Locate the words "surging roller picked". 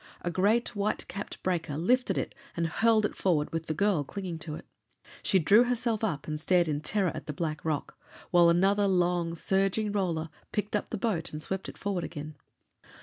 9.35-10.75